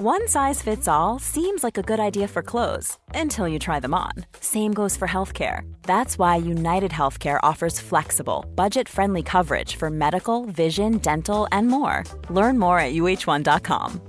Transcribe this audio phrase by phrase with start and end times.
[0.00, 3.94] One size fits all seems like a good idea for clothes until you try them
[3.94, 4.10] on.
[4.40, 5.72] Same goes for healthcare.
[5.84, 12.02] That's why United Healthcare offers flexible, budget friendly coverage for medical, vision, dental, and more.
[12.28, 14.00] Learn more at uh1.com.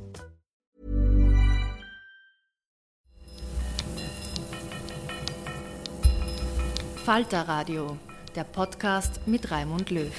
[7.06, 7.96] Falter Radio,
[8.34, 10.12] der Podcast mit Raimund Löw.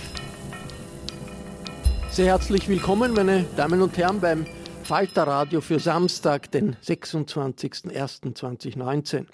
[2.13, 4.47] Sehr herzlich willkommen, meine Damen und Herren, beim
[4.87, 9.27] Falter Radio für Samstag, den 26.01.2019.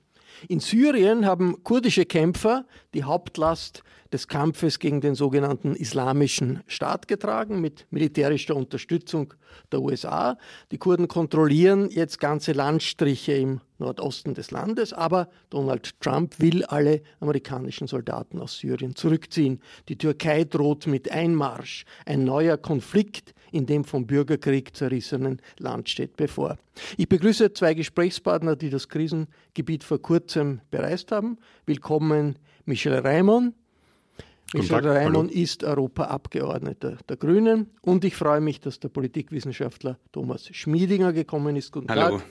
[0.49, 2.65] In Syrien haben kurdische Kämpfer
[2.95, 9.33] die Hauptlast des Kampfes gegen den sogenannten Islamischen Staat getragen, mit militärischer Unterstützung
[9.71, 10.37] der USA.
[10.71, 17.03] Die Kurden kontrollieren jetzt ganze Landstriche im Nordosten des Landes, aber Donald Trump will alle
[17.21, 19.61] amerikanischen Soldaten aus Syrien zurückziehen.
[19.89, 21.85] Die Türkei droht mit Einmarsch.
[22.07, 26.59] Ein neuer Konflikt in dem vom Bürgerkrieg zerrissenen Land steht bevor.
[26.97, 31.39] Ich begrüße zwei Gesprächspartner, die das Krisengebiet vor kurzem bereist haben.
[31.67, 32.95] Willkommen Michel
[34.55, 41.13] Michel Raimond ist Europaabgeordneter der Grünen und ich freue mich, dass der Politikwissenschaftler Thomas Schmiedinger
[41.13, 41.73] gekommen ist.
[41.73, 42.19] Guten Hallo.
[42.19, 42.27] Tag.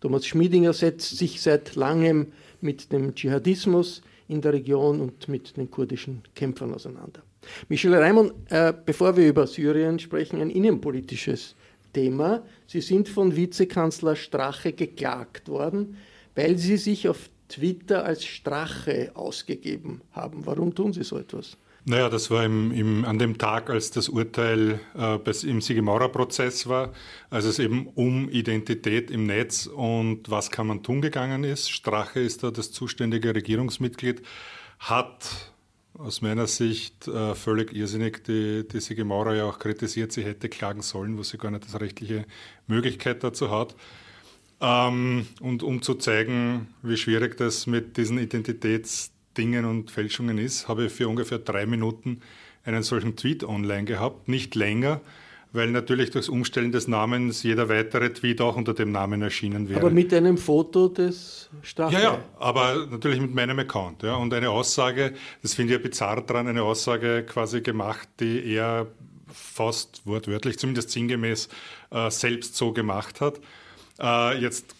[0.00, 5.70] Thomas Schmiedinger setzt sich seit langem mit dem Dschihadismus in der Region und mit den
[5.70, 7.22] kurdischen Kämpfern auseinander.
[7.68, 11.54] Michel Raimond, äh, bevor wir über Syrien sprechen, ein innenpolitisches
[11.92, 12.42] Thema.
[12.66, 15.96] Sie sind von Vizekanzler Strache geklagt worden,
[16.34, 20.46] weil Sie sich auf Twitter als Strache ausgegeben haben.
[20.46, 21.58] Warum tun Sie so etwas?
[21.84, 26.92] Naja, das war im, im, an dem Tag, als das Urteil äh, im Sigemaurer-Prozess war,
[27.28, 31.70] als es eben um Identität im Netz und was kann man tun gegangen ist.
[31.70, 34.22] Strache ist da das zuständige Regierungsmitglied,
[34.78, 35.52] hat
[35.94, 40.48] aus meiner Sicht äh, völlig irrsinnig die, die Sigi Maurer ja auch kritisiert, sie hätte
[40.48, 42.26] klagen sollen, wo sie gar nicht die rechtliche
[42.68, 43.74] Möglichkeit dazu hat.
[44.62, 50.86] Ähm, und um zu zeigen, wie schwierig das mit diesen Identitätsdingen und Fälschungen ist, habe
[50.86, 52.20] ich für ungefähr drei Minuten
[52.64, 55.00] einen solchen Tweet online gehabt, nicht länger,
[55.52, 59.80] weil natürlich durchs Umstellen des Namens jeder weitere Tweet auch unter dem Namen erschienen wäre.
[59.80, 61.94] Aber mit einem Foto des Stachel?
[61.94, 64.04] Ja, ja, aber natürlich mit meinem Account.
[64.04, 64.14] Ja.
[64.14, 65.12] Und eine Aussage,
[65.42, 68.86] das finde ich ja bizarr dran, eine Aussage quasi gemacht, die er
[69.26, 71.48] fast wortwörtlich, zumindest sinngemäß,
[71.90, 73.40] äh, selbst so gemacht hat.
[74.02, 74.74] Äh, jetzt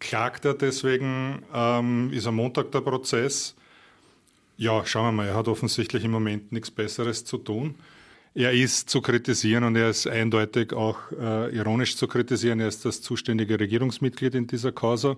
[0.00, 3.54] klagt er deswegen, ähm, ist am Montag der Prozess.
[4.56, 7.76] Ja, schauen wir mal, er hat offensichtlich im Moment nichts Besseres zu tun.
[8.34, 12.58] Er ist zu kritisieren und er ist eindeutig auch äh, ironisch zu kritisieren.
[12.58, 15.16] Er ist das zuständige Regierungsmitglied in dieser Causa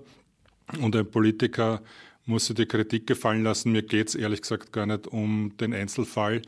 [0.80, 1.82] und ein Politiker
[2.26, 3.72] muss sich die Kritik gefallen lassen.
[3.72, 6.42] Mir geht es ehrlich gesagt gar nicht um den Einzelfall,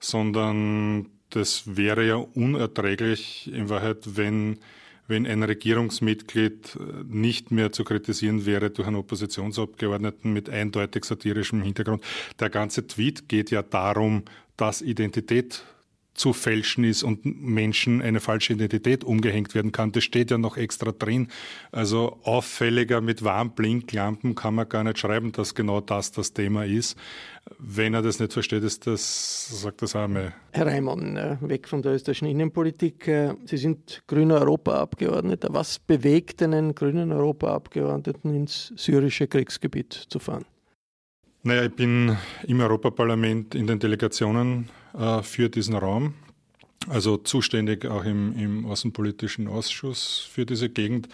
[0.00, 4.58] sondern das wäre ja unerträglich in Wahrheit, wenn
[5.08, 11.62] wenn ein Regierungsmitglied äh, nicht mehr zu kritisieren wäre durch einen Oppositionsabgeordneten mit eindeutig satirischem
[11.62, 12.02] Hintergrund.
[12.40, 14.24] Der ganze Tweet geht ja darum,
[14.56, 15.64] dass Identität
[16.16, 19.92] zu fälschen ist und Menschen eine falsche Identität umgehängt werden kann.
[19.92, 21.28] Das steht ja noch extra drin.
[21.72, 26.96] Also auffälliger mit Warnblinklampen kann man gar nicht schreiben, dass genau das das Thema ist.
[27.58, 30.34] Wenn er das nicht versteht, ist das, sagt das auch mal.
[30.52, 33.06] Herr Reimann, äh, weg von der österreichischen Innenpolitik.
[33.06, 35.48] Äh, Sie sind grüner Europaabgeordneter.
[35.52, 40.44] Was bewegt einen grünen Europaabgeordneten ins syrische Kriegsgebiet zu fahren?
[41.44, 42.16] Naja, ich bin
[42.48, 46.14] im Europaparlament in den Delegationen äh, für diesen Raum,
[46.88, 51.08] also zuständig auch im, im Außenpolitischen Ausschuss für diese Gegend.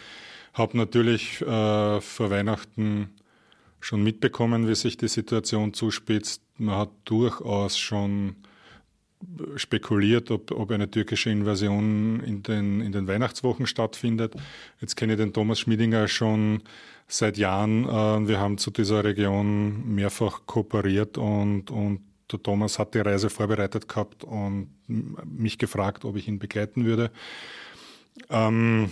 [0.55, 3.11] Habe natürlich äh, vor Weihnachten
[3.81, 6.43] schon mitbekommen, wie sich die Situation zuspitzt.
[6.59, 8.37] Man hat durchaus schon
[9.57, 14.35] spekuliert, ob, ob eine türkische Invasion in den, in den Weihnachtswochen stattfindet.
[14.81, 16.63] Jetzt kenne ich den Thomas Schmiedinger schon
[17.09, 17.85] seit Jahren.
[17.85, 22.01] Äh, wir haben zu dieser Region mehrfach kooperiert und, und
[22.33, 27.11] der Thomas hat die Reise vorbereitet gehabt und mich gefragt, ob ich ihn begleiten würde.
[28.31, 28.91] Ähm,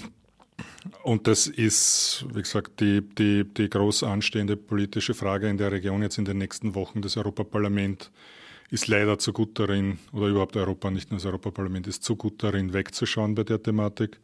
[1.02, 6.02] und das ist, wie gesagt, die, die, die groß anstehende politische Frage in der Region
[6.02, 7.02] jetzt in den nächsten Wochen.
[7.02, 8.10] Das Europaparlament
[8.70, 12.42] ist leider zu gut darin, oder überhaupt Europa, nicht nur das Europaparlament, ist zu gut
[12.42, 14.20] darin, wegzuschauen bei der Thematik.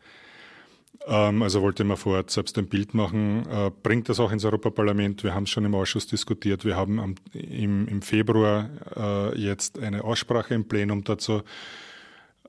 [1.06, 5.24] Ähm, also wollte man vorher selbst ein Bild machen, äh, bringt das auch ins Europaparlament.
[5.24, 6.64] Wir haben es schon im Ausschuss diskutiert.
[6.64, 11.42] Wir haben am, im, im, Februar äh, jetzt eine Aussprache im Plenum dazu.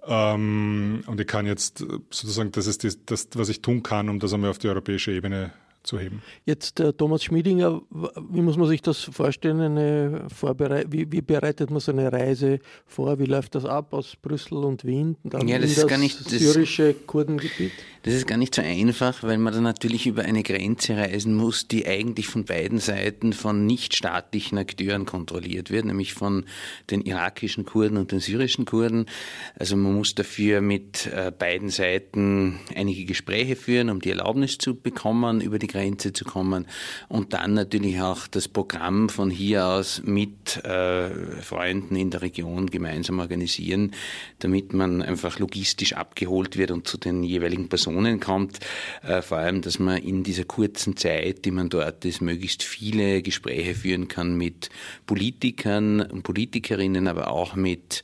[0.05, 4.33] Ähm, und ich kann jetzt sozusagen, das ist das, was ich tun kann, um das
[4.33, 5.51] einmal auf die europäische Ebene
[5.87, 6.21] zu heben.
[6.45, 7.81] Jetzt äh, Thomas Schmiedinger,
[8.29, 9.61] wie muss man sich das vorstellen?
[9.61, 13.17] Eine Vorberei wie, wie, bereitet man so eine Reise vor?
[13.19, 15.15] Wie läuft das ab aus Brüssel und Wien?
[15.23, 17.71] Dann ja, das ist das gar nicht das, syrische Kurdengebiet?
[18.03, 21.67] Das ist gar nicht so einfach, weil man dann natürlich über eine Grenze reisen muss,
[21.67, 26.45] die eigentlich von beiden Seiten von nichtstaatlichen Akteuren kontrolliert wird, nämlich von
[26.89, 29.07] den irakischen Kurden und den syrischen Kurden.
[29.55, 34.75] Also man muss dafür mit äh, beiden Seiten einige Gespräche führen, um die Erlaubnis zu
[34.75, 36.65] bekommen, über die Grenze zu kommen
[37.07, 41.09] und dann natürlich auch das Programm von hier aus mit äh,
[41.41, 43.91] Freunden in der Region gemeinsam organisieren,
[44.39, 48.59] damit man einfach logistisch abgeholt wird und zu den jeweiligen Personen kommt.
[49.03, 53.21] Äh, vor allem, dass man in dieser kurzen Zeit, die man dort ist, möglichst viele
[53.21, 54.69] Gespräche führen kann mit
[55.05, 58.01] Politikern und Politikerinnen, aber auch mit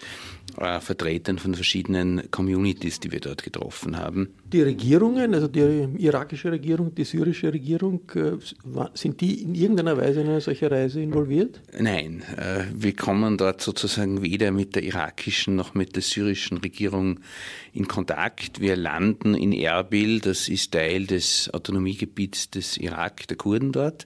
[0.58, 4.30] äh, Vertretern von verschiedenen Communities, die wir dort getroffen haben.
[4.46, 8.38] Die Regierungen, also die irakische Regierung, die syrische Regierung, äh,
[8.94, 11.62] sind die in irgendeiner Weise in eine solche Reise involviert?
[11.80, 17.20] Nein, äh, wir kommen dort sozusagen weder mit der irakischen noch mit der syrischen Regierung
[17.74, 18.60] in Kontakt.
[18.60, 24.06] Wir landen in Erbil, das ist Teil des Autonomiegebiets des Irak, der Kurden dort.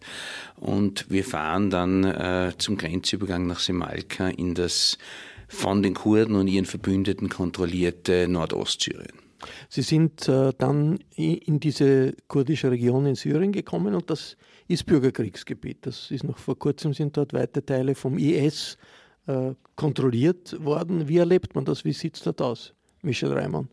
[0.56, 4.98] Und wir fahren dann äh, zum Grenzübergang nach Semalka in das
[5.48, 9.28] von den Kurden und ihren Verbündeten kontrollierte Nordostsyrien.
[9.70, 14.36] Sie sind äh, dann in diese kurdische Region in Syrien gekommen und das
[14.68, 15.86] ist Bürgerkriegsgebiet.
[15.86, 18.78] Das ist noch vor kurzem sind dort weite Teile vom IS
[19.28, 21.08] äh, kontrolliert worden.
[21.08, 21.86] Wie erlebt man das?
[21.86, 23.70] Wie sieht es dort aus, Michel Reimann?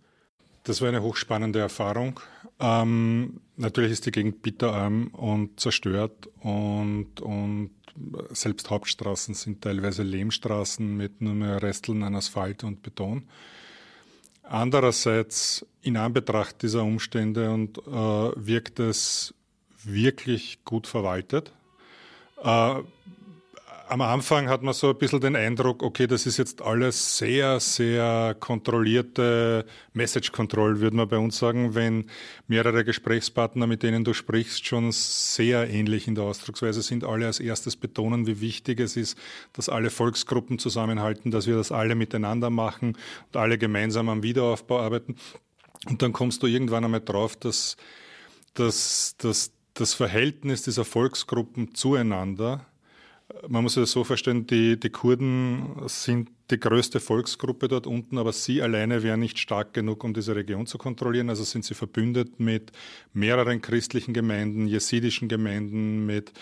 [0.64, 2.20] Das war eine hochspannende Erfahrung.
[2.58, 7.70] Ähm, natürlich ist die Gegend bitterarm und zerstört und, und
[8.30, 13.24] selbst Hauptstraßen sind teilweise Lehmstraßen mit nur mehr Resteln an Asphalt und Beton.
[14.42, 19.34] Andererseits, in Anbetracht dieser Umstände und äh, wirkt es
[19.82, 21.52] wirklich gut verwaltet.
[22.42, 22.82] Äh,
[23.88, 27.60] am Anfang hat man so ein bisschen den Eindruck, okay, das ist jetzt alles sehr,
[27.60, 32.10] sehr kontrollierte Message Control, würde man bei uns sagen, wenn
[32.46, 37.40] mehrere Gesprächspartner, mit denen du sprichst, schon sehr ähnlich in der Ausdrucksweise sind, alle als
[37.40, 39.18] erstes betonen, wie wichtig es ist,
[39.52, 42.96] dass alle Volksgruppen zusammenhalten, dass wir das alle miteinander machen
[43.26, 45.16] und alle gemeinsam am Wiederaufbau arbeiten.
[45.86, 47.76] Und dann kommst du irgendwann einmal drauf, dass,
[48.54, 52.66] dass, dass das Verhältnis dieser Volksgruppen zueinander
[53.48, 58.32] man muss das so vorstellen, die, die Kurden sind die größte Volksgruppe dort unten, aber
[58.32, 61.30] sie alleine wären nicht stark genug, um diese Region zu kontrollieren.
[61.30, 62.72] Also sind sie verbündet mit
[63.12, 66.32] mehreren christlichen Gemeinden, jesidischen Gemeinden, mit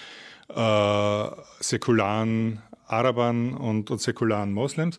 [0.49, 1.27] äh,
[1.61, 4.99] säkularen Arabern und, und säkularen Moslems.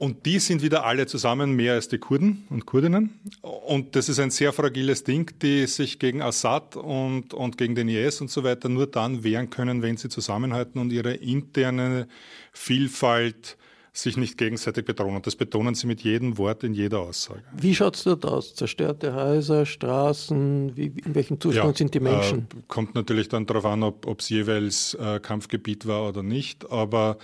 [0.00, 3.20] Und die sind wieder alle zusammen mehr als die Kurden und Kurdinnen.
[3.42, 7.86] Und das ist ein sehr fragiles Ding, die sich gegen Assad und, und gegen den
[7.90, 12.08] IS und so weiter nur dann wehren können, wenn sie zusammenhalten und ihre interne
[12.50, 13.58] Vielfalt
[13.92, 15.16] sich nicht gegenseitig bedrohen.
[15.16, 17.42] Und das betonen sie mit jedem Wort in jeder Aussage.
[17.54, 18.54] Wie schaut es dort aus?
[18.54, 20.78] Zerstörte Häuser, Straßen?
[20.78, 22.38] Wie, in welchem Zustand ja, sind die Menschen?
[22.38, 26.70] Äh, kommt natürlich dann darauf an, ob es jeweils äh, Kampfgebiet war oder nicht.
[26.70, 27.18] Aber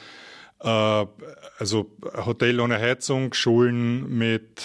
[0.59, 1.91] also
[2.25, 4.63] Hotel ohne Heizung, Schulen mit,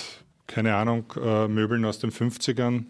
[0.48, 2.86] keine Ahnung, äh, Möbeln aus den 50ern,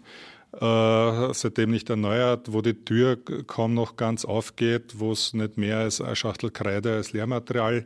[0.52, 5.78] äh, seitdem nicht erneuert, wo die Tür kaum noch ganz aufgeht, wo es nicht mehr
[5.78, 7.84] als eine Schachtel Kreide als Lehrmaterial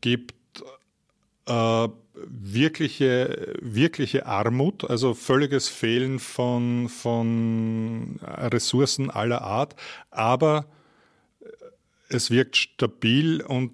[0.00, 0.34] gibt.
[2.14, 9.74] wirkliche, wirkliche Armut, also völliges Fehlen von, von Ressourcen aller Art,
[10.12, 10.66] aber
[12.08, 13.72] es wirkt stabil und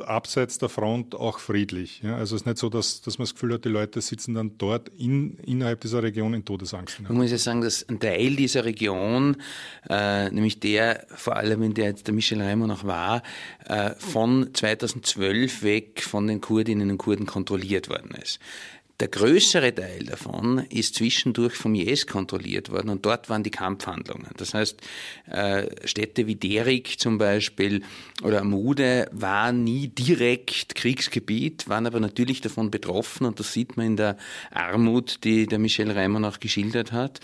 [0.00, 2.02] abseits der Front auch friedlich.
[2.02, 2.16] Ja?
[2.16, 4.58] Also es ist nicht so, dass, dass man das Gefühl hat, die Leute sitzen dann
[4.58, 7.00] dort in, innerhalb dieser Region in Todesangst.
[7.00, 9.36] Man muss ja sagen, dass ein Teil dieser Region,
[9.88, 13.22] äh, nämlich der, vor allem in der jetzt der Michel Reimer noch war,
[13.66, 18.38] äh, von 2012 weg von den Kurdinnen und Kurden kontrolliert worden ist.
[19.00, 24.28] Der größere Teil davon ist zwischendurch vom IS kontrolliert worden und dort waren die Kampfhandlungen.
[24.36, 24.80] Das heißt,
[25.28, 27.82] äh, Städte wie Derik zum Beispiel
[28.22, 33.86] oder Amude waren nie direkt Kriegsgebiet, waren aber natürlich davon betroffen und das sieht man
[33.86, 34.16] in der
[34.52, 37.18] Armut, die der Michel Reimann auch geschildert hat.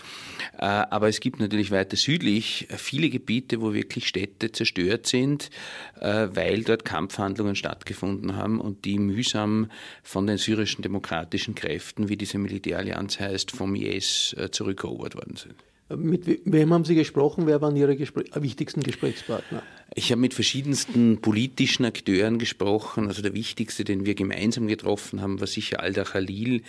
[0.57, 5.49] Äh, aber es gibt natürlich weiter südlich viele Gebiete, wo wirklich Städte zerstört sind,
[6.01, 9.71] äh, weil dort Kampfhandlungen stattgefunden haben und die mühsam
[10.03, 15.55] von den syrischen demokratischen Kräften, wie diese Militärallianz heißt, vom IS äh, zurückerobert worden sind.
[15.97, 17.47] Mit wem haben Sie gesprochen?
[17.47, 19.63] Wer waren Ihre Gespr wichtigsten Gesprächspartner?
[19.93, 23.07] Ich habe mit verschiedensten politischen Akteuren gesprochen.
[23.07, 26.63] Also der wichtigste, den wir gemeinsam getroffen haben, war sicher Alda Khalil,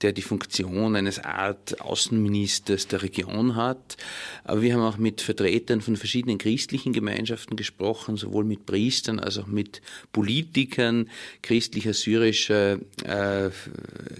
[0.00, 3.96] der die Funktion eines Art Außenministers der Region hat.
[4.44, 9.38] Aber wir haben auch mit Vertretern von verschiedenen christlichen Gemeinschaften gesprochen, sowohl mit Priestern als
[9.38, 9.82] auch mit
[10.12, 11.08] Politikern
[11.42, 13.50] christlicher, syrischer äh,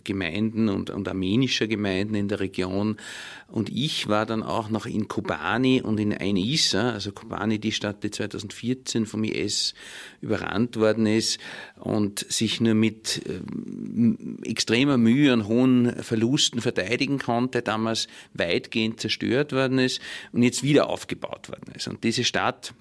[0.02, 2.96] Gemeinden und, und armenischer Gemeinden in der Region.
[3.46, 7.72] Und ich war dann auch noch in Kobani und in Ein Isa, also Kobani, die
[7.72, 9.74] Stadt, die 2014 vom IS
[10.20, 11.38] überrannt worden ist
[11.76, 19.52] und sich nur mit äh, extremer Mühe und hohen Verlusten verteidigen konnte, damals weitgehend zerstört
[19.52, 20.00] worden ist
[20.32, 21.88] und jetzt wieder aufgebaut worden ist.
[21.88, 22.74] Und diese Stadt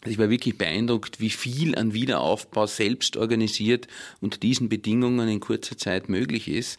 [0.00, 3.88] also ich war wirklich beeindruckt, wie viel an Wiederaufbau selbst organisiert
[4.20, 6.78] unter diesen Bedingungen in kurzer Zeit möglich ist.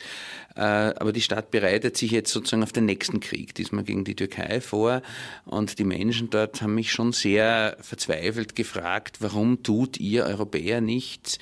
[0.56, 4.16] Äh, aber die Stadt bereitet sich jetzt sozusagen auf den nächsten Krieg, diesmal gegen die
[4.16, 5.02] Türkei vor.
[5.46, 11.40] Und die Menschen dort haben mich schon sehr verzweifelt gefragt, warum tut ihr Europäer nichts?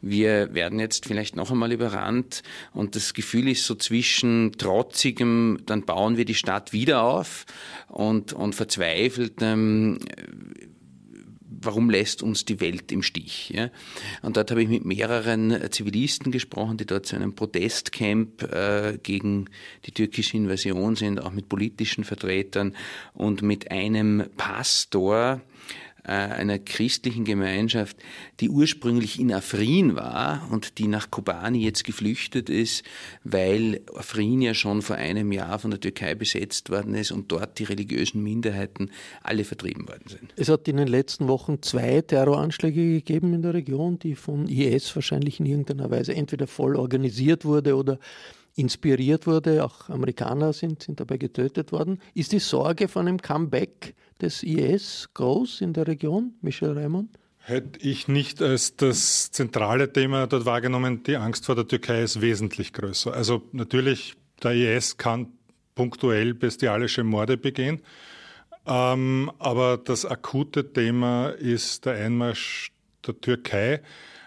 [0.00, 2.42] Wir werden jetzt vielleicht noch einmal überrannt.
[2.72, 7.46] Und das Gefühl ist so zwischen trotzigem, dann bauen wir die Stadt wieder auf
[7.88, 10.00] und, und verzweifeltem,
[11.60, 13.50] warum lässt uns die Welt im Stich?
[13.50, 13.70] Ja?
[14.22, 19.46] Und dort habe ich mit mehreren Zivilisten gesprochen, die dort zu einem Protestcamp äh, gegen
[19.86, 22.74] die türkische Invasion sind, auch mit politischen Vertretern
[23.12, 27.96] und mit einem Pastor, äh, einer christlichen Gemeinschaft,
[28.40, 32.84] die ursprünglich in Afrin war und die nach Kobani jetzt geflüchtet ist,
[33.24, 37.58] weil Afrin ja schon vor einem Jahr von der Türkei besetzt worden ist und dort
[37.58, 38.90] die religiösen Minderheiten
[39.22, 40.32] alle vertrieben worden sind.
[40.36, 44.94] Es hat in den letzten Wochen zwei Terroranschläge gegeben in der Region, die von IS
[44.94, 47.98] wahrscheinlich in irgendeiner Weise entweder voll organisiert wurde oder
[48.54, 49.64] inspiriert wurde.
[49.64, 52.00] Auch Amerikaner sind, sind dabei getötet worden.
[52.14, 57.10] Ist die Sorge von einem Comeback des IS groß in der Region, Michel Raimond?
[57.38, 62.20] Hätte ich nicht als das zentrale Thema dort wahrgenommen, die Angst vor der Türkei ist
[62.20, 63.14] wesentlich größer.
[63.14, 65.32] Also natürlich, der IS kann
[65.74, 67.80] punktuell bestialische Morde begehen,
[68.66, 72.72] ähm, aber das akute Thema ist der Einmarsch
[73.06, 73.80] der Türkei.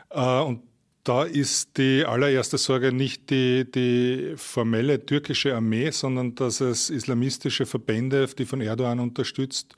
[0.09, 0.61] Äh, und
[1.03, 7.65] da ist die allererste Sorge nicht die, die formelle türkische Armee, sondern dass es islamistische
[7.65, 9.75] Verbände, die von Erdogan unterstützt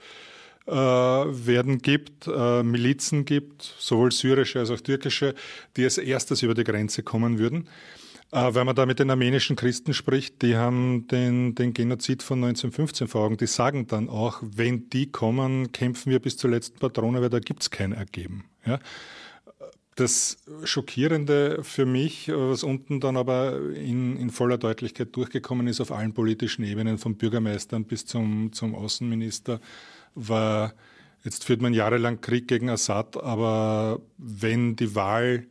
[0.67, 5.34] äh, werden gibt, äh, Milizen gibt, sowohl syrische als auch türkische,
[5.77, 7.67] die als erstes über die Grenze kommen würden.
[8.32, 12.44] Äh, weil man da mit den armenischen Christen spricht, die haben den, den Genozid von
[12.44, 13.38] 1915 vor Augen.
[13.38, 17.39] Die sagen dann auch, wenn die kommen, kämpfen wir bis zur letzten Patrone, weil da
[17.39, 18.46] gibt's kein Ergeben.
[18.65, 18.79] Ja?
[19.95, 25.93] Das Schockierende für mich, was unten dann aber in, in, voller Deutlichkeit durchgekommen ist auf
[25.93, 29.61] allen politischen Ebenen, vom Bürgermeistern bis zum, zum Außenminister,
[30.13, 30.73] war,
[31.23, 35.47] jetzt führt man jahrelang Krieg gegen Assad, aber wenn die Wahl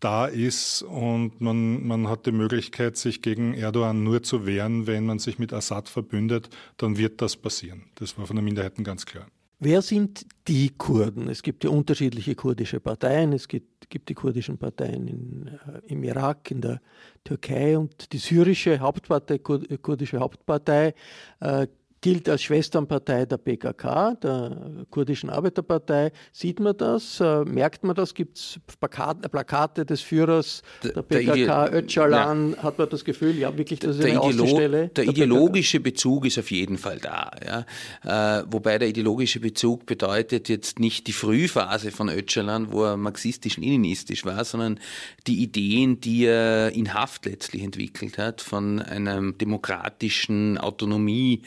[0.00, 5.04] da ist und man, man hat die Möglichkeit, sich gegen Erdogan nur zu wehren, wenn
[5.04, 6.48] man sich mit Assad verbündet,
[6.78, 7.84] dann wird das passieren.
[7.96, 9.26] Das war von den Minderheiten ganz klar.
[9.60, 11.28] Wer sind die Kurden?
[11.28, 13.32] Es gibt ja unterschiedliche kurdische Parteien.
[13.32, 16.80] Es gibt, gibt die kurdischen Parteien in, äh, im Irak, in der
[17.22, 20.94] Türkei und die syrische Hauptpartei, kurdische Hauptpartei
[21.40, 21.66] äh,
[22.04, 26.12] gilt als Schwesternpartei der PKK, der kurdischen Arbeiterpartei.
[26.32, 27.18] Sieht man das?
[27.18, 28.12] Äh, merkt man das?
[28.12, 32.50] Gibt es Plakate des Führers der, PKK, Öcalan?
[32.50, 32.62] Ja.
[32.62, 36.26] Hat man das Gefühl, ja, wirklich, das ist der eine Ideolo Der, der ideologische Bezug
[36.26, 37.30] ist auf jeden Fall da.
[37.42, 38.40] Ja?
[38.40, 44.26] Äh, wobei der ideologische Bezug bedeutet jetzt nicht die Frühphase von Öcalan, wo er marxistisch-leninistisch
[44.26, 44.78] war, sondern
[45.26, 51.40] die Ideen, die er in Haft letztlich entwickelt hat, von einem demokratischen Autonomie-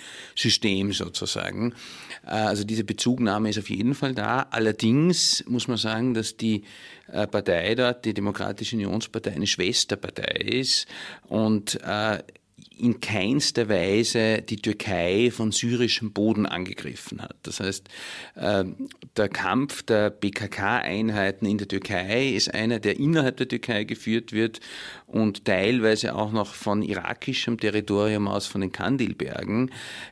[0.47, 1.73] System sozusagen.
[2.25, 4.47] Äh, also diese Bezugnahme ist auf jeden Fall da.
[4.49, 6.63] Allerdings muss man sagen, dass die
[7.11, 10.87] äh, Partei dort, die Demokratische Unionspartei, eine Schwesterpartei ist
[11.27, 12.23] und äh,
[12.77, 17.35] in keinster Weise die Türkei von syrischem Boden angegriffen hat.
[17.43, 17.87] Das heißt,
[18.35, 18.65] äh,
[19.15, 24.59] der Kampf der PKK-Einheiten in der Türkei ist einer, der innerhalb der Türkei geführt wird
[25.07, 29.71] und teilweise auch noch von irakischem Territorium aus, von den Kandilbergen.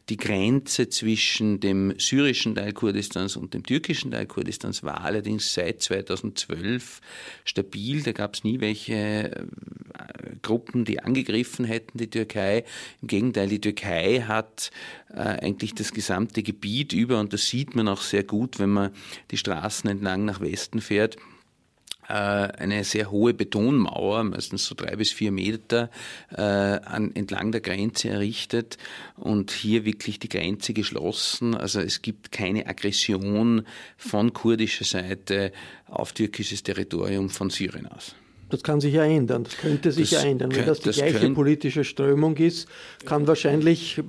[0.09, 5.81] Die Grenze zwischen dem syrischen Teil Kurdistans und dem türkischen Teil Kurdistans war allerdings seit
[5.81, 7.01] 2012
[7.43, 8.03] stabil.
[8.03, 9.45] Da gab es nie welche äh,
[10.45, 12.63] Gruppen, die angegriffen hätten, die Türkei.
[13.01, 14.71] Im Gegenteil, die Türkei hat
[15.09, 18.91] äh, eigentlich das gesamte Gebiet über, und das sieht man auch sehr gut, wenn man
[19.31, 21.17] die Straßen entlang nach Westen fährt,
[22.07, 25.89] äh, eine sehr hohe Betonmauer, meistens so drei bis vier Meter,
[26.31, 28.77] äh, an, entlang der Grenze errichtet
[29.15, 31.55] und hier wirklich die Grenze geschlossen.
[31.55, 33.65] Also es gibt keine Aggression
[33.97, 35.51] von kurdischer Seite
[35.87, 38.15] auf türkisches Territorium von Syrien aus.
[38.49, 40.55] Das kann sich ja ändern, das könnte sich das ja ändern.
[40.55, 42.67] Wenn das die das gleiche könnt, politische Strömung ist,
[43.05, 44.01] kann wahrscheinlich.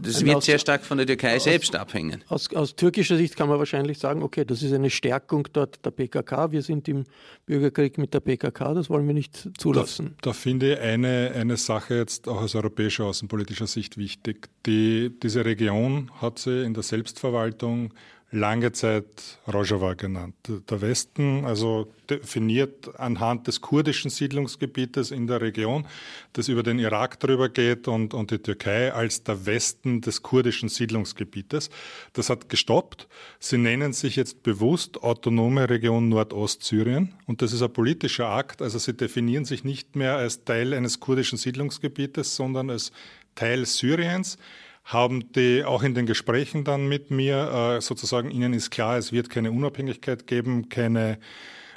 [0.00, 2.22] Das wird aus, sehr stark von der Türkei aus, selbst abhängen.
[2.28, 5.90] Aus, aus, türkischer Sicht kann man wahrscheinlich sagen, okay, das ist eine Stärkung dort der
[5.90, 6.52] PKK.
[6.52, 7.04] Wir sind im
[7.46, 10.14] Bürgerkrieg mit der PKK, das wollen wir nicht zulassen.
[10.20, 14.48] Da, da finde ich eine, eine Sache jetzt auch aus europäischer außenpolitischer Sicht wichtig.
[14.66, 17.92] Die, diese Region hat sie in der Selbstverwaltung
[18.34, 20.34] lange Zeit Rojava genannt.
[20.48, 25.86] Der Westen, also definiert anhand des kurdischen Siedlungsgebietes in der Region,
[26.32, 30.68] das über den Irak drüber geht und, und die Türkei als der Westen des kurdischen
[30.68, 31.70] Siedlungsgebietes.
[32.12, 33.08] Das hat gestoppt.
[33.38, 38.60] Sie nennen sich jetzt bewusst Autonome Region Nordostsyrien und das ist ein politischer Akt.
[38.60, 42.90] Also sie definieren sich nicht mehr als Teil eines kurdischen Siedlungsgebietes, sondern als
[43.36, 44.38] Teil Syriens
[44.84, 49.12] haben die auch in den Gesprächen dann mit mir äh, sozusagen, ihnen ist klar, es
[49.12, 51.18] wird keine Unabhängigkeit geben, keine,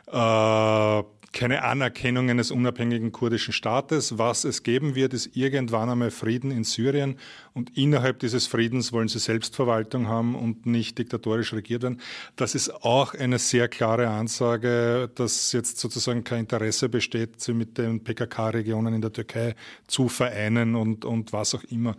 [0.07, 4.17] äh, keine Anerkennung eines unabhängigen kurdischen Staates.
[4.17, 7.17] Was es geben wird, ist irgendwann einmal Frieden in Syrien
[7.53, 12.01] und innerhalb dieses Friedens wollen sie Selbstverwaltung haben und nicht diktatorisch regiert werden.
[12.35, 17.77] Das ist auch eine sehr klare Ansage, dass jetzt sozusagen kein Interesse besteht, sie mit
[17.77, 19.55] den PKK-Regionen in der Türkei
[19.87, 21.95] zu vereinen und, und was auch immer.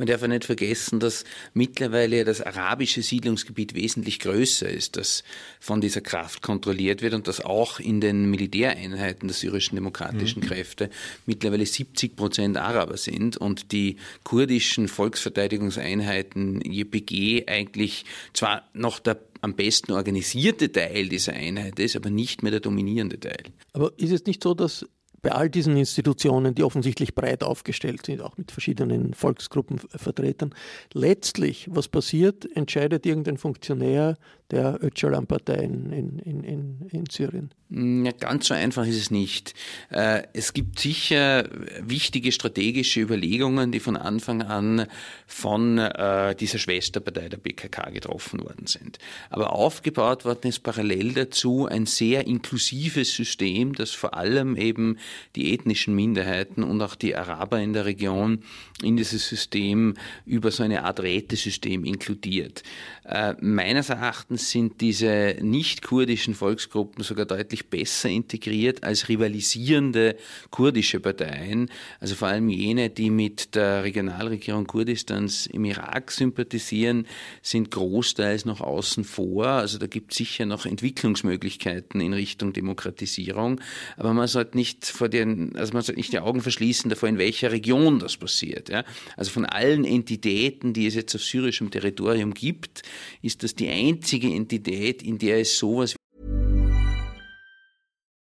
[0.00, 5.24] Man darf ja nicht vergessen, dass mittlerweile das arabische Siedlungsgebiet wesentlich größer ist, das
[5.60, 10.46] von dieser Kraft kontrolliert wird und dass auch in den Militäreinheiten der syrischen demokratischen mhm.
[10.46, 10.88] Kräfte
[11.26, 19.54] mittlerweile 70 Prozent Araber sind und die kurdischen Volksverteidigungseinheiten JPG eigentlich zwar noch der am
[19.54, 23.42] besten organisierte Teil dieser Einheit ist, aber nicht mehr der dominierende Teil.
[23.72, 24.86] Aber ist es nicht so, dass
[25.22, 30.54] bei all diesen Institutionen, die offensichtlich breit aufgestellt sind, auch mit verschiedenen Volksgruppenvertretern,
[30.92, 34.16] letztlich, was passiert, entscheidet irgendein Funktionär
[34.50, 37.50] der Öcalan-Partei in, in, in, in, Syrien?
[37.70, 39.54] Ja, ganz so einfach ist es nicht.
[39.90, 41.48] Äh, es gibt sicher
[41.80, 44.86] wichtige strategische Überlegungen, die von Anfang an
[45.26, 48.98] von äh, dieser Schwesterpartei der BKK getroffen worden sind.
[49.30, 54.98] Aber aufgebaut worden ist parallel dazu ein sehr inklusives System, das vor allem eben
[55.36, 58.42] die ethnischen Minderheiten und auch die Araber in der Region
[58.82, 59.94] in dieses System
[60.26, 62.62] über so eine Art Rätesystem inkludiert.
[63.04, 70.16] Äh, meines Erachtens sind diese nicht-kurdischen Volksgruppen sogar deutlich besser integriert als rivalisierende
[70.50, 77.06] kurdische Parteien, also vor allem jene, die mit der Regionalregierung Kurdistans im Irak sympathisieren,
[77.42, 79.46] sind großteils noch außen vor.
[79.46, 83.60] Also da gibt es sicher noch Entwicklungsmöglichkeiten in Richtung Demokratisierung,
[83.96, 87.16] aber man sollte nicht vor den, also man sollte nicht die Augen verschließen davor, in
[87.16, 88.68] welcher Region das passiert.
[88.68, 88.84] Ja?
[89.16, 92.82] Also von allen Entitäten, die es jetzt auf syrischem Territorium gibt,
[93.22, 95.96] ist das die einzige Entität, in der es sowas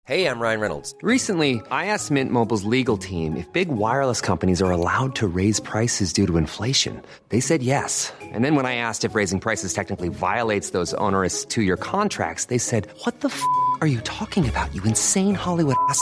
[0.04, 0.96] Hey, I'm Ryan Reynolds.
[1.04, 5.62] Recently, I asked Mint Mobile's legal team if big wireless companies are allowed to raise
[5.62, 7.02] prices due to inflation.
[7.30, 8.12] They said yes.
[8.34, 12.58] And then when I asked if raising prices technically violates those onerous two-year contracts, they
[12.58, 13.42] said, "What the f***
[13.80, 14.74] are you talking about?
[14.74, 16.02] You insane Hollywood ass."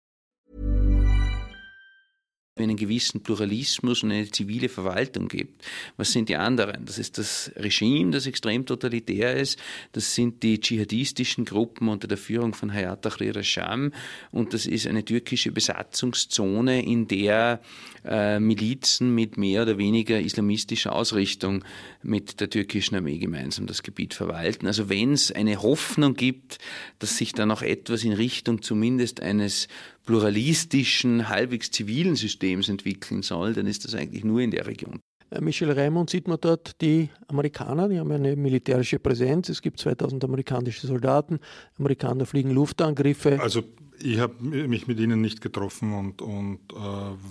[2.63, 5.63] einen gewissen Pluralismus und eine zivile Verwaltung gibt.
[5.97, 6.85] Was sind die anderen?
[6.85, 9.59] Das ist das Regime, das extrem totalitär ist.
[9.91, 13.91] Das sind die dschihadistischen Gruppen unter der Führung von Hayat Tahrir al-Sham.
[14.31, 17.61] Und das ist eine türkische Besatzungszone, in der
[18.05, 21.63] äh, Milizen mit mehr oder weniger islamistischer Ausrichtung
[22.01, 24.67] mit der türkischen Armee gemeinsam das Gebiet verwalten.
[24.67, 26.57] Also wenn es eine Hoffnung gibt,
[26.99, 29.67] dass sich da noch etwas in Richtung zumindest eines
[30.05, 34.99] pluralistischen, halbwegs zivilen Systems entwickeln soll, dann ist das eigentlich nur in der Region.
[35.29, 39.49] Äh, Michel Raimond sieht man dort die Amerikaner, die haben eine militärische Präsenz.
[39.49, 41.39] Es gibt 2000 amerikanische Soldaten.
[41.79, 43.39] Amerikaner fliegen Luftangriffe.
[43.41, 43.63] Also
[43.99, 46.75] ich habe mich mit ihnen nicht getroffen und, und äh,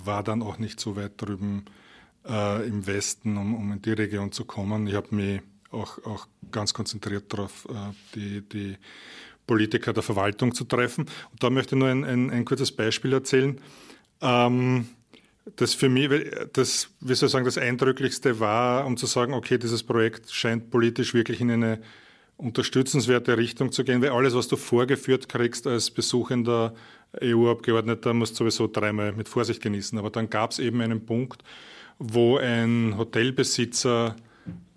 [0.05, 1.65] war dann auch nicht so weit drüben
[2.27, 4.87] äh, im Westen, um, um in die Region zu kommen.
[4.87, 8.77] Ich habe mich auch, auch ganz konzentriert darauf, äh, die, die
[9.51, 11.07] Politiker der Verwaltung zu treffen.
[11.29, 13.59] Und da möchte ich nur ein, ein, ein kurzes Beispiel erzählen.
[14.21, 14.87] Ähm,
[15.57, 16.09] das für mich,
[16.53, 20.71] das, wie soll ich sagen, das Eindrücklichste war, um zu sagen, okay, dieses Projekt scheint
[20.71, 21.81] politisch wirklich in eine
[22.37, 26.73] unterstützenswerte Richtung zu gehen, weil alles, was du vorgeführt kriegst als besuchender
[27.21, 29.99] EU-Abgeordneter, musst du sowieso dreimal mit Vorsicht genießen.
[29.99, 31.43] Aber dann gab es eben einen Punkt,
[31.99, 34.15] wo ein Hotelbesitzer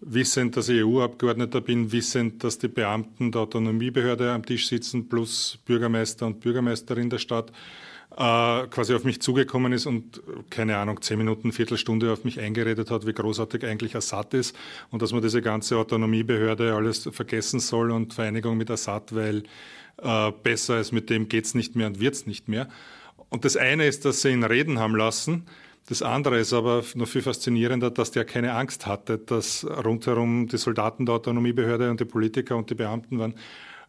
[0.01, 5.59] wissend, dass ich EU-Abgeordneter bin, wissend, dass die Beamten der Autonomiebehörde am Tisch sitzen, plus
[5.65, 7.51] Bürgermeister und Bürgermeisterin der Stadt,
[8.17, 12.91] äh, quasi auf mich zugekommen ist und, keine Ahnung, zehn Minuten, Viertelstunde auf mich eingeredet
[12.91, 14.55] hat, wie großartig eigentlich Assad ist
[14.91, 19.45] und dass man diese ganze Autonomiebehörde alles vergessen soll und Vereinigung mit Assad, weil
[20.03, 22.69] äh, besser als mit dem geht's nicht mehr und wird's nicht mehr.
[23.31, 25.47] Und das eine ist, dass sie ihn reden haben lassen,
[25.87, 30.57] das andere ist aber noch viel faszinierender, dass der keine Angst hatte, dass rundherum die
[30.57, 33.35] Soldaten der Autonomiebehörde und die Politiker und die Beamten waren,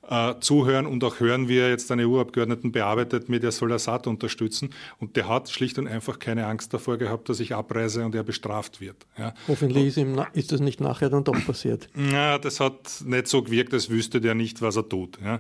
[0.09, 4.07] äh, zuhören und auch hören, wie er jetzt einen EU-Abgeordneten bearbeitet mit, er soll Assad
[4.07, 4.69] unterstützen.
[4.99, 8.23] Und der hat schlicht und einfach keine Angst davor gehabt, dass ich abreise und er
[8.23, 8.97] bestraft wird.
[9.17, 9.33] Ja.
[9.47, 11.89] Hoffentlich ist, ihm, ist das nicht nachher dann doch passiert.
[12.11, 15.17] Ja, das hat nicht so gewirkt, als wüsste der nicht, was er tut.
[15.23, 15.39] Ja.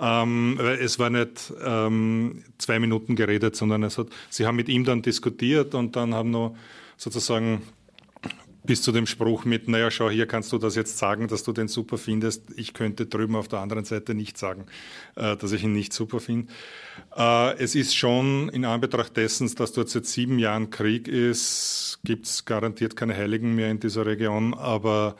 [0.00, 4.84] Ähm, es war nicht ähm, zwei Minuten geredet, sondern es hat, sie haben mit ihm
[4.84, 6.56] dann diskutiert und dann haben noch
[6.96, 7.62] sozusagen
[8.68, 11.54] bis zu dem Spruch mit, naja, schau, hier kannst du das jetzt sagen, dass du
[11.54, 12.50] den super findest.
[12.54, 14.66] Ich könnte drüben auf der anderen Seite nicht sagen,
[15.16, 16.52] äh, dass ich ihn nicht super finde.
[17.16, 22.26] Äh, es ist schon in Anbetracht dessen, dass dort seit sieben Jahren Krieg ist, gibt
[22.26, 25.16] es garantiert keine Heiligen mehr in dieser Region, aber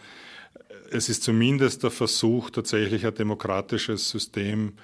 [0.91, 4.75] es ist zumindest der Versuch, tatsächlich ein demokratisches System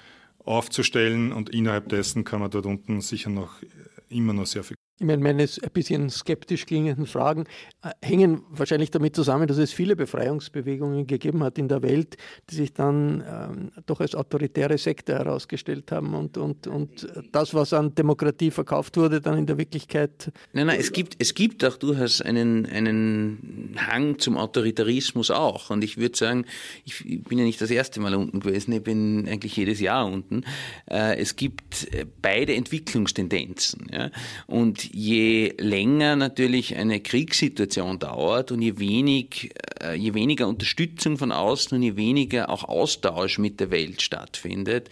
[0.43, 3.61] aufzustellen und innerhalb dessen kann man dort unten sicher noch
[4.09, 7.43] immer noch sehr viel ich meine, meine ein bisschen skeptisch klingenden Fragen
[7.83, 12.15] äh, hängen wahrscheinlich damit zusammen, dass es viele Befreiungsbewegungen gegeben hat in der Welt,
[12.49, 17.73] die sich dann ähm, doch als autoritäre Sekte herausgestellt haben und, und, und das, was
[17.73, 20.31] an Demokratie verkauft wurde, dann in der Wirklichkeit.
[20.53, 25.71] Nein, nein, es gibt, es gibt auch durchaus einen, einen Hang zum Autoritarismus auch.
[25.71, 26.45] Und ich würde sagen,
[26.85, 30.45] ich bin ja nicht das erste Mal unten gewesen, ich bin eigentlich jedes Jahr unten.
[30.89, 33.87] Äh, es gibt äh, beide Entwicklungstendenzen.
[33.91, 34.09] Ja?
[34.47, 41.31] Und je länger natürlich eine Kriegssituation dauert und je, wenig, äh, je weniger Unterstützung von
[41.31, 44.89] außen und je weniger auch Austausch mit der Welt stattfindet,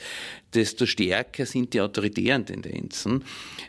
[0.54, 3.24] desto stärker sind die autoritären Tendenzen.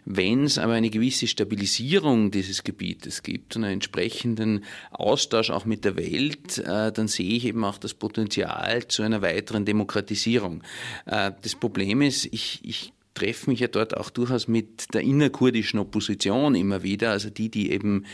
[0.05, 5.85] Wenn es aber eine gewisse Stabilisierung dieses Gebietes gibt und einen entsprechenden Austausch auch mit
[5.85, 10.63] der Welt, äh, dann sehe ich eben auch das Potenzial zu einer weiteren Demokratisierung.
[11.07, 15.79] Äh, das Problem ist, ich, ich treffe mich ja dort auch durchaus mit der innerkurdischen
[15.79, 18.05] Opposition immer wieder, also die, die eben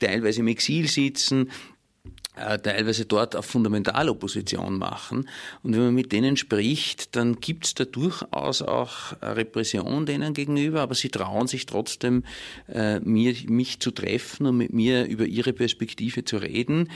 [0.00, 1.50] teilweise im Exil sitzen,
[2.34, 5.28] teilweise dort auf Fundamentalopposition machen.
[5.62, 10.80] Und wenn man mit denen spricht, dann gibt es da durchaus auch Repression denen gegenüber,
[10.80, 12.24] aber sie trauen sich trotzdem,
[12.68, 16.90] äh, mich zu treffen und mit mir über ihre Perspektive zu reden.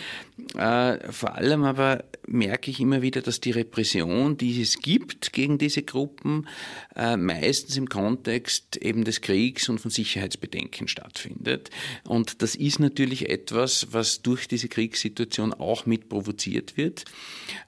[0.56, 5.58] Äh, vor allem aber merke ich immer wieder, dass die Repression, die es gibt gegen
[5.58, 6.48] diese Gruppen,
[6.96, 11.70] äh, meistens im Kontext eben des Kriegs und von Sicherheitsbedenken stattfindet.
[12.04, 17.04] Und das ist natürlich etwas, was durch diese Kriegssituation auch mit provoziert wird.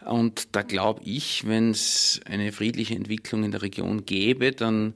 [0.05, 4.94] Und da glaube ich, wenn es eine friedliche Entwicklung in der Region gäbe, dann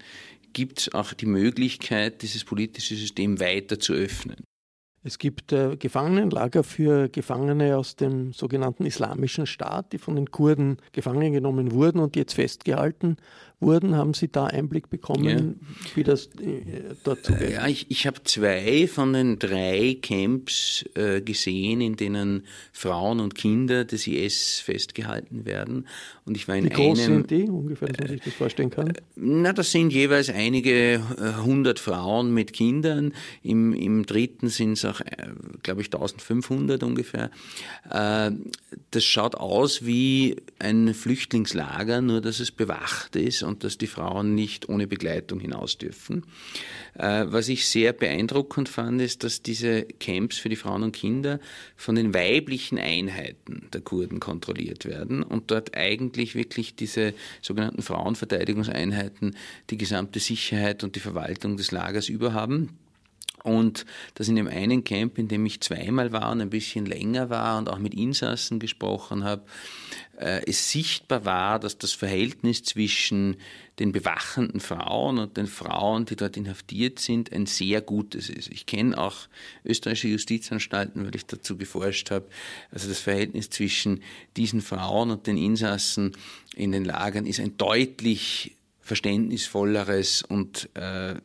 [0.52, 4.36] gibt es auch die Möglichkeit, dieses politische System weiter zu öffnen.
[5.06, 10.78] Es gibt äh, Gefangenenlager für Gefangene aus dem sogenannten Islamischen Staat, die von den Kurden
[10.92, 13.18] gefangen genommen wurden und jetzt festgehalten
[13.64, 13.96] wurden.
[13.96, 15.96] Haben Sie da Einblick bekommen, ja.
[15.96, 17.50] wie das äh, dort zugeht?
[17.50, 23.34] Ja, ich, ich habe zwei von den drei Camps äh, gesehen, in denen Frauen und
[23.34, 25.86] Kinder des IS festgehalten werden.
[26.24, 28.70] Und ich war in wie groß einem, sind die ungefähr, dass man sich das vorstellen
[28.70, 28.90] kann?
[28.90, 31.00] Äh, na, das sind jeweils einige äh,
[31.42, 33.12] hundert Frauen mit Kindern.
[33.42, 35.00] Im, im dritten sind es auch,
[35.62, 37.30] glaube ich, 1500 ungefähr.
[37.90, 38.30] Äh,
[38.90, 44.34] das schaut aus wie ein Flüchtlingslager, nur dass es bewacht ist und dass die Frauen
[44.34, 46.24] nicht ohne Begleitung hinaus dürfen.
[46.98, 51.38] Äh, was ich sehr beeindruckend fand, ist, dass diese Camps für die Frauen und Kinder
[51.76, 59.36] von den weiblichen Einheiten der Kurden kontrolliert werden und dort eigentlich wirklich diese sogenannten Frauenverteidigungseinheiten
[59.70, 62.70] die gesamte Sicherheit und die Verwaltung des Lagers überhaben.
[63.44, 67.28] Und dass in dem einen Camp, in dem ich zweimal war und ein bisschen länger
[67.28, 69.42] war und auch mit Insassen gesprochen habe,
[70.18, 73.36] äh, es sichtbar war, dass das Verhältnis zwischen
[73.78, 78.48] den bewachenden Frauen und den Frauen, die dort inhaftiert sind, ein sehr gutes ist.
[78.48, 79.28] Ich kenne auch
[79.62, 82.26] österreichische Justizanstalten, weil ich dazu geforscht habe.
[82.70, 84.02] Also das Verhältnis zwischen
[84.38, 86.16] diesen Frauen und den Insassen
[86.56, 91.18] in den Lagern ist ein deutlich verständnisvolleres und äh, äh,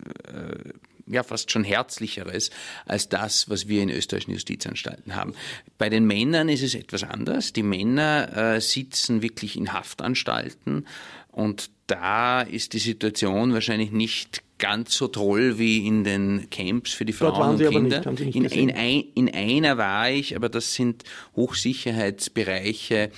[1.10, 2.52] ja fast schon herzlicheres
[2.86, 5.34] als das, was wir in österreichischen Justizanstalten haben.
[5.78, 7.54] Bei den Männern ist es etwas anders.
[7.54, 10.86] Die Männer äh, sitzen wirklich in Haftanstalten
[11.32, 17.06] und da ist die Situation wahrscheinlich nicht ganz so toll wie in den Camps für
[17.06, 18.12] die Frauen und Kinder.
[18.12, 21.04] Nicht, in, in, ein, in, einer war ich, aber das sind
[21.36, 23.10] Hochsicherheitsbereiche,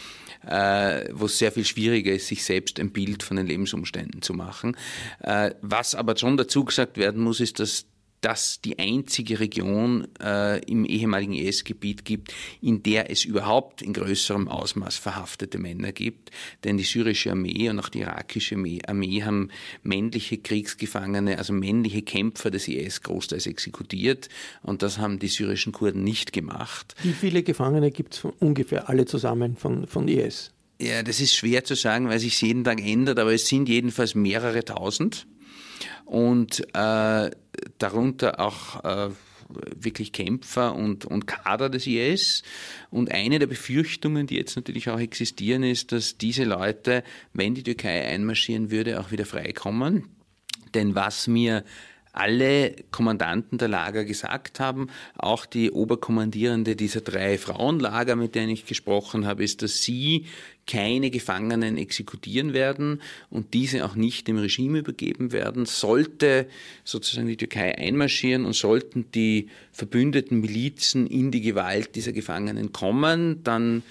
[0.45, 4.33] äh, wo es sehr viel schwieriger ist, sich selbst ein Bild von den Lebensumständen zu
[4.33, 4.75] machen.
[5.19, 7.85] Äh, was aber schon dazu gesagt werden muss, ist, dass
[8.21, 14.47] das die einzige Region äh, im ehemaligen IS-Gebiet gibt, in der es überhaupt in größerem
[14.47, 16.31] Ausmaß verhaftete Männer gibt.
[16.63, 18.55] Denn die syrische Armee und auch die irakische
[18.87, 19.49] Armee haben
[19.83, 24.29] männliche Kriegsgefangene, also männliche Kämpfer des IS großteils exekutiert.
[24.61, 26.95] Und das haben die syrischen Kurden nicht gemacht.
[27.01, 30.51] Wie viele Gefangene gibt es ungefähr alle zusammen von, von IS?
[30.79, 34.15] Ja, das ist schwer zu sagen, weil sich jeden Tag ändert, aber es sind jedenfalls
[34.15, 35.27] mehrere tausend
[36.05, 37.31] und äh,
[37.77, 39.09] darunter auch äh,
[39.75, 42.43] wirklich Kämpfer und, und Kader des IS.
[42.89, 47.63] Und eine der Befürchtungen, die jetzt natürlich auch existieren, ist, dass diese Leute, wenn die
[47.63, 50.07] Türkei einmarschieren würde, auch wieder freikommen.
[50.73, 51.63] Denn was mir
[52.13, 58.65] alle Kommandanten der Lager gesagt haben, auch die Oberkommandierende dieser drei Frauenlager, mit denen ich
[58.65, 60.25] gesprochen habe, ist, dass sie
[60.67, 65.65] keine Gefangenen exekutieren werden und diese auch nicht dem Regime übergeben werden.
[65.65, 66.47] Sollte
[66.83, 73.43] sozusagen die Türkei einmarschieren und sollten die verbündeten Milizen in die Gewalt dieser Gefangenen kommen,
[73.43, 73.83] dann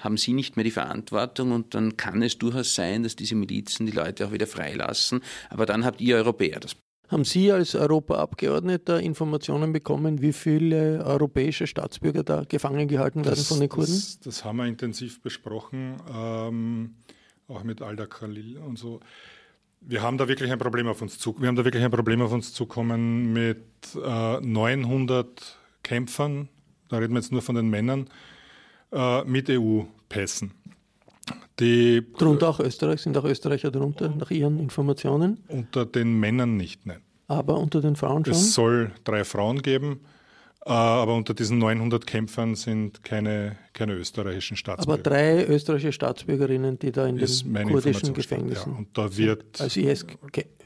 [0.00, 3.86] haben sie nicht mehr die Verantwortung und dann kann es durchaus sein, dass diese Milizen
[3.86, 5.20] die Leute auch wieder freilassen.
[5.50, 6.74] Aber dann habt ihr Europäer das
[7.14, 13.46] haben Sie als Europaabgeordneter Informationen bekommen, wie viele europäische Staatsbürger da gefangen gehalten werden das,
[13.46, 13.92] von den Kurden?
[13.92, 16.96] Das, das, haben wir intensiv besprochen, ähm,
[17.46, 18.98] auch mit Alda Khalil und so.
[19.80, 21.36] Wir haben da wirklich ein Problem auf uns zu.
[21.38, 23.62] Wir haben da wirklich ein Problem auf uns zukommen mit
[23.94, 26.48] äh, 900 Kämpfern.
[26.88, 28.08] Da reden wir jetzt nur von den Männern
[28.90, 30.52] äh, mit EU-Pässen.
[31.60, 35.44] Die, Darunter auch Österreich, sind auch Österreicher darunter, nach Ihren Informationen?
[35.46, 37.03] Unter den Männern nicht, nein.
[37.26, 38.34] Aber unter den Frauen schon?
[38.34, 40.00] Es soll drei Frauen geben,
[40.66, 45.00] äh, aber unter diesen 900 Kämpfern sind keine, keine österreichischen Staatsbürger.
[45.00, 49.76] Aber drei österreichische Staatsbürgerinnen, die da in den kurdischen Gefängnissen ja, und da wird als
[49.76, 50.06] IS,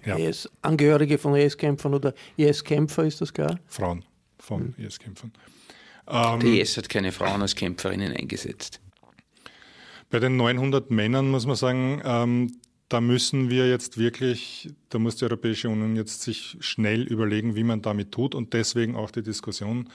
[0.05, 0.17] ja.
[0.17, 3.59] IS, Angehörige von IS-Kämpfern oder IS-Kämpfer, ist das klar?
[3.67, 4.05] Frauen
[4.39, 4.85] von hm.
[4.85, 5.33] IS-Kämpfern.
[6.09, 8.81] Ähm, die IS hat keine Frauen als Kämpferinnen eingesetzt.
[10.11, 12.53] Bei den 900 Männern muss man sagen, ähm,
[12.89, 17.65] da müssen wir jetzt wirklich, da muss die Europäische Union jetzt sich schnell überlegen, wie
[17.65, 19.89] man damit tut und deswegen auch die Diskussion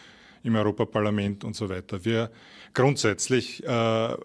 [0.43, 2.05] im Europaparlament und so weiter.
[2.05, 2.29] Wir
[2.73, 4.15] grundsätzlich, äh,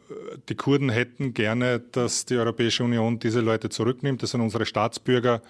[0.48, 4.22] die Kurden hätten gerne, dass die Europäische Union diese Leute zurücknimmt.
[4.22, 5.40] Das sind unsere Staatsbürger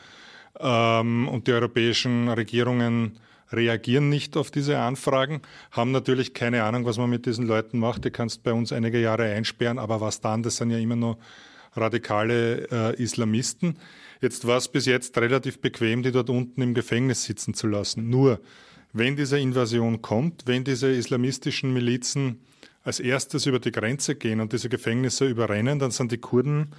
[0.61, 3.19] ähm, und die europäischen Regierungen
[3.51, 8.05] reagieren nicht auf diese Anfragen, haben natürlich keine Ahnung, was man mit diesen Leuten macht.
[8.05, 10.43] Die kannst bei uns einige Jahre einsperren, aber was dann?
[10.43, 11.17] Das sind ja immer noch
[11.79, 13.79] radikale äh, Islamisten.
[14.21, 18.11] Jetzt war es bis jetzt relativ bequem, die dort unten im Gefängnis sitzen zu lassen.
[18.11, 18.41] Nur,
[18.93, 22.41] wenn diese Invasion kommt, wenn diese islamistischen Milizen
[22.83, 26.75] als erstes über die Grenze gehen und diese Gefängnisse überrennen, dann sind die Kurden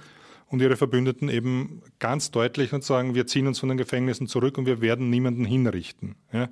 [0.48, 4.58] und ihre Verbündeten eben ganz deutlich und sagen, wir ziehen uns von den Gefängnissen zurück
[4.58, 6.16] und wir werden niemanden hinrichten.
[6.32, 6.48] Ja.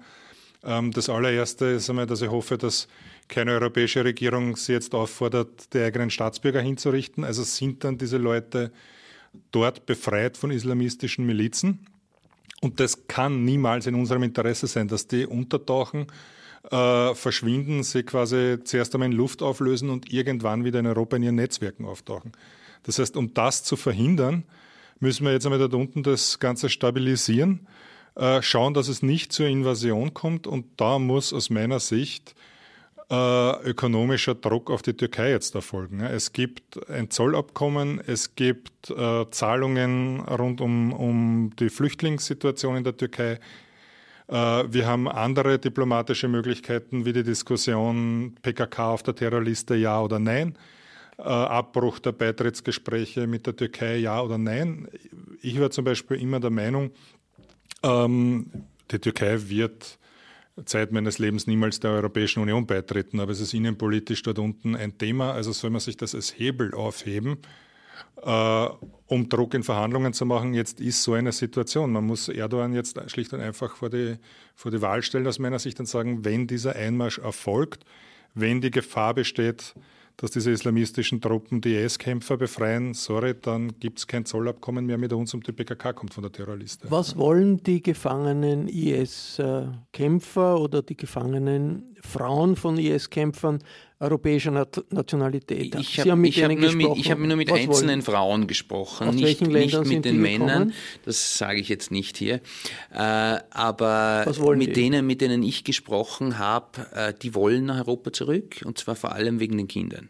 [0.63, 2.89] Ähm, das allererste ist einmal, dass ich hoffe, dass
[3.29, 7.25] keine europäische Regierung sie jetzt auffordert, die eigenen Staatsbürger hinzurichten.
[7.25, 8.73] Also sind dann diese Leute
[9.53, 11.87] dort befreit von islamistischen Milizen.
[12.61, 16.07] Und das kann niemals in unserem Interesse sein, dass die untertauchen,
[16.71, 21.23] äh, verschwinden, sie quasi zuerst einmal in Luft auflösen und irgendwann wieder in Europa in
[21.23, 22.33] ihren Netzwerken auftauchen.
[22.83, 24.45] Das heißt, um das zu verhindern,
[24.99, 27.67] müssen wir jetzt einmal dort unten das Ganze stabilisieren,
[28.17, 32.35] äh, schauen, dass es nicht zur Invasion kommt und da muss aus meiner Sicht
[33.11, 36.01] äh, ökonomischer Druck auf die Türkei jetzt erfolgen.
[36.01, 42.97] Es gibt ein Zollabkommen, es gibt äh, Zahlungen rund um, um die Flüchtlingssituation in der
[42.97, 43.41] Türkei.
[44.29, 50.19] Äh, wir haben andere diplomatische Möglichkeiten wie die Diskussion PKK auf der Terrorliste ja oder
[50.19, 50.59] nein.
[51.17, 54.87] Äh, Abbruch der Beitrittsgespräche mit der Türkei ja oder nein.
[55.41, 56.91] Ich war zum Beispiel immer der Meinung,
[57.83, 58.51] ähm,
[58.91, 59.98] die Türkei wird
[60.65, 64.99] Zeit meines Lebens niemals der Europäischen Union beitreten, aber es ist innenpolitisch dort unten ein
[64.99, 67.39] Thema, also soll man sich das als Hebel aufheben,
[68.23, 68.67] äh,
[69.07, 70.55] um Druck in Verhandlungen zu machen.
[70.55, 71.93] Jetzt ist so eine Situation.
[71.93, 74.17] Man muss Erdogan jetzt schlicht und einfach vor die,
[74.55, 77.85] vor die Wahl stellen, aus meiner Sicht, und sagen, wenn dieser Einmarsch erfolgt,
[78.35, 79.75] wenn die Gefahr besteht,
[80.19, 85.13] dass diese islamistischen Truppen die IS-Kämpfer befreien, sorry, dann gibt es kein Zollabkommen mehr mit
[85.13, 86.91] uns und die PKK kommt von der Terrorliste.
[86.91, 93.61] Was wollen die gefangenen IS-Kämpfer oder die gefangenen Frauen von IS-Kämpfern
[94.01, 95.75] europäischer Nationalität?
[95.75, 100.21] Ich habe hab, hab nur, hab nur mit einzelnen Frauen gesprochen, nicht, nicht mit den
[100.21, 100.73] Männern,
[101.05, 102.41] das sage ich jetzt nicht hier.
[102.93, 108.63] Äh, aber mit denen, mit denen ich gesprochen habe, äh, die wollen nach Europa zurück
[108.65, 110.09] und zwar vor allem wegen den Kindern.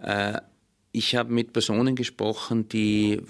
[0.00, 0.40] Äh,
[0.92, 3.22] ich habe mit Personen gesprochen, die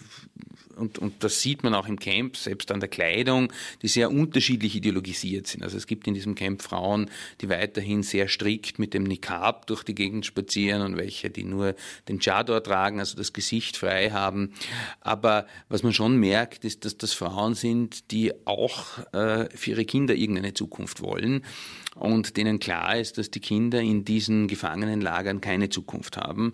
[0.78, 4.76] und, und das sieht man auch im Camp, selbst an der Kleidung, die sehr unterschiedlich
[4.76, 5.62] ideologisiert sind.
[5.62, 7.10] Also es gibt in diesem Camp Frauen,
[7.40, 11.74] die weiterhin sehr strikt mit dem Niqab durch die Gegend spazieren und welche, die nur
[12.08, 14.52] den Chador tragen, also das Gesicht frei haben.
[15.00, 19.84] Aber was man schon merkt, ist, dass das Frauen sind, die auch äh, für ihre
[19.84, 21.44] Kinder irgendeine Zukunft wollen
[21.98, 26.52] und denen klar ist, dass die Kinder in diesen Gefangenenlagern keine Zukunft haben.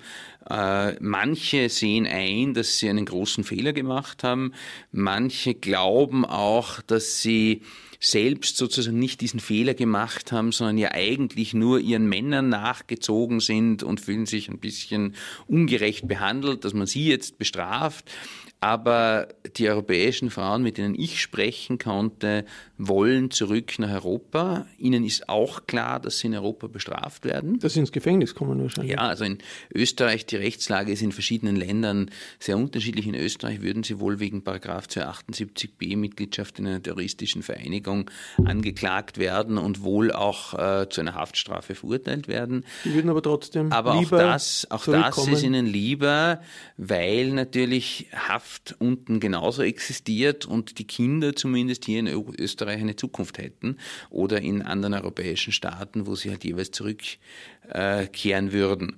[0.49, 4.53] Äh, manche sehen ein, dass sie einen großen Fehler gemacht haben.
[4.93, 7.63] Manche glauben auch, dass sie
[8.01, 13.83] selbst sozusagen nicht diesen Fehler gemacht haben, sondern ja eigentlich nur ihren Männern nachgezogen sind
[13.83, 15.15] und fühlen sich ein bisschen
[15.47, 18.11] ungerecht behandelt, dass man sie jetzt bestraft.
[18.61, 22.47] Aber die europäischen Frauen, mit denen ich sprechen konnte,
[22.79, 24.67] wollen zurück nach Europa.
[24.79, 27.59] Ihnen ist auch klar, dass sie in Europa bestraft werden.
[27.59, 28.95] Dass sie ins Gefängnis kommen wahrscheinlich.
[28.95, 29.39] Ja, also in
[29.75, 33.07] Österreich, die Rechtslage ist in verschiedenen Ländern sehr unterschiedlich.
[33.07, 38.11] In Österreich würden sie wohl wegen Paragraph 278b Mitgliedschaft in einer terroristischen Vereinigung
[38.45, 42.65] angeklagt werden und wohl auch äh, zu einer Haftstrafe verurteilt werden.
[42.85, 46.41] Die würden aber trotzdem aber lieber auch das, auch das ist ihnen lieber,
[46.77, 52.07] weil natürlich Haft Wirtschaft unten genauso existiert und die Kinder zumindest hier in
[52.39, 53.79] Österreich eine Zukunft hätten
[54.11, 58.97] oder in anderen europäischen Staaten, wo sie halt jeweils zurückkehren würden.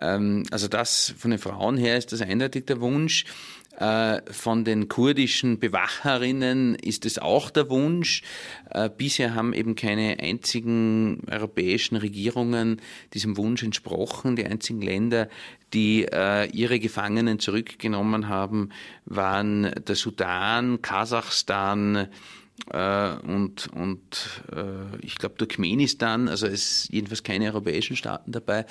[0.00, 3.24] Ähm, also das von den Frauen her ist das eindeutig der Wunsch.
[3.78, 8.22] Äh, von den kurdischen Bewacherinnen ist es auch der Wunsch.
[8.70, 12.80] Äh, bisher haben eben keine einzigen europäischen Regierungen
[13.14, 14.34] diesem Wunsch entsprochen.
[14.34, 15.28] Die einzigen Länder,
[15.72, 18.70] die äh, ihre Gefangenen zurückgenommen haben,
[19.04, 22.08] waren der Sudan, Kasachstan,
[22.74, 24.42] und, und
[25.00, 28.66] ich glaube Turkmenistan, also es jedenfalls keine europäischen Staaten dabei.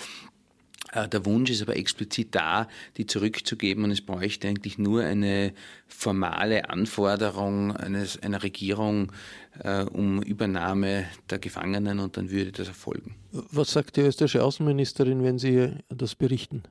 [0.92, 5.54] Äh, der Wunsch ist aber explizit da, die zurückzugeben und es bräuchte eigentlich nur eine
[5.88, 9.12] formale Anforderung eines, einer Regierung
[9.60, 13.16] äh, um Übernahme der Gefangenen und dann würde das erfolgen.
[13.32, 16.64] Was sagt die österreichische Außenministerin, wenn Sie das berichten,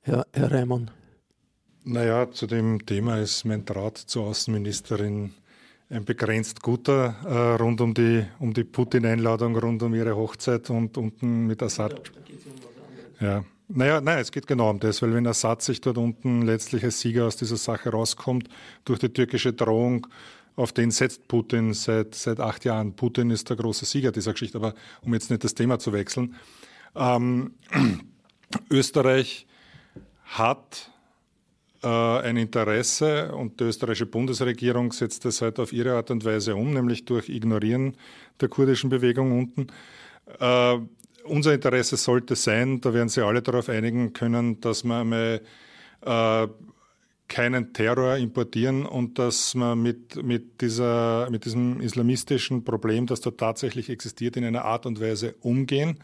[0.00, 0.90] Herr, Herr Reimann?
[1.84, 5.34] Naja, zu dem Thema ist mein Draht zur Außenministerin
[5.90, 10.96] ein begrenzt guter äh, rund um die, um die Putin-Einladung, rund um ihre Hochzeit und
[10.96, 12.12] unten mit Assad.
[12.14, 12.71] Ja.
[13.68, 17.00] Naja, nein, es geht genau um das, weil wenn Assad sich dort unten letztlich als
[17.00, 18.48] Sieger aus dieser Sache rauskommt,
[18.84, 20.06] durch die türkische Drohung,
[20.56, 22.94] auf den setzt Putin seit, seit acht Jahren.
[22.94, 26.34] Putin ist der große Sieger dieser Geschichte, aber um jetzt nicht das Thema zu wechseln.
[26.94, 27.54] Ähm,
[28.70, 29.46] Österreich
[30.24, 30.90] hat
[31.82, 36.54] äh, ein Interesse und die österreichische Bundesregierung setzt das halt auf ihre Art und Weise
[36.54, 37.96] um, nämlich durch Ignorieren
[38.40, 39.66] der kurdischen Bewegung unten.
[40.38, 40.78] Äh,
[41.24, 45.40] unser Interesse sollte sein, da werden Sie alle darauf einigen können, dass wir einmal
[46.00, 46.48] äh,
[47.28, 53.30] keinen Terror importieren und dass man mit, mit, dieser, mit diesem islamistischen Problem, das da
[53.30, 55.98] tatsächlich existiert, in einer Art und Weise umgehen,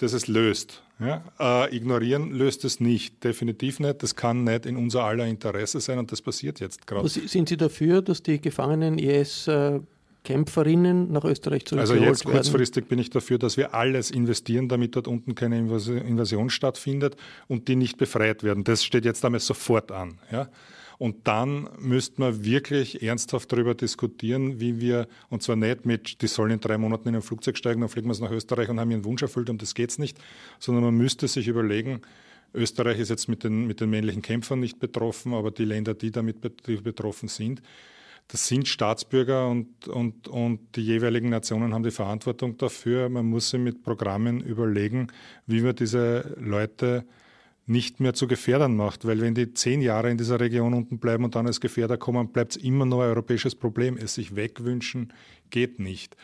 [0.00, 0.82] dass es löst.
[0.98, 1.24] Ja?
[1.38, 4.02] Äh, ignorieren löst es nicht, definitiv nicht.
[4.02, 7.08] Das kann nicht in unser aller Interesse sein und das passiert jetzt gerade.
[7.08, 9.80] Sind Sie dafür, dass die gefangenen IS äh,
[10.24, 12.08] Kämpferinnen nach Österreich zurückgeholt werden?
[12.08, 16.50] Also jetzt kurzfristig bin ich dafür, dass wir alles investieren, damit dort unten keine Invasion
[16.50, 17.16] stattfindet
[17.48, 18.64] und die nicht befreit werden.
[18.64, 20.18] Das steht jetzt einmal sofort an.
[20.30, 20.48] Ja?
[21.00, 26.26] Und dann müsste man wirklich ernsthaft darüber diskutieren, wie wir, und zwar nicht mit, die
[26.26, 28.78] sollen in drei Monaten in ein Flugzeug steigen, dann fliegen wir es nach Österreich und
[28.78, 30.18] haben ihren Wunsch erfüllt, um das geht es nicht,
[30.58, 32.02] sondern man müsste sich überlegen,
[32.52, 36.10] Österreich ist jetzt mit den, mit den männlichen Kämpfern nicht betroffen, aber die Länder, die
[36.10, 37.62] damit betroffen sind,
[38.30, 43.08] das sind Staatsbürger und, und, und die jeweiligen Nationen haben die Verantwortung dafür.
[43.08, 45.08] Man muss sich mit Programmen überlegen,
[45.46, 47.04] wie wir diese Leute
[47.66, 49.04] nicht mehr zu Gefährdern macht.
[49.04, 52.30] Weil wenn die zehn Jahre in dieser Region unten bleiben und dann als Gefährder kommen,
[52.32, 53.96] bleibt es immer noch ein europäisches Problem.
[53.96, 55.12] Es sich wegwünschen
[55.50, 56.16] geht nicht.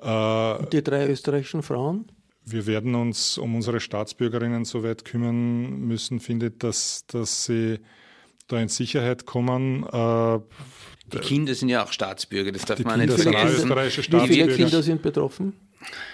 [0.00, 2.06] Äh, die drei österreichischen Frauen?
[2.44, 7.78] Wir werden uns um unsere Staatsbürgerinnen so weit kümmern müssen, finde ich, dass, dass sie
[8.48, 9.84] da in Sicherheit kommen.
[9.84, 10.40] Äh,
[11.12, 13.70] die Kinder sind ja auch Staatsbürger, das darf die man Kinder nicht vergessen.
[13.70, 15.54] Wie viele Kinder sind betroffen?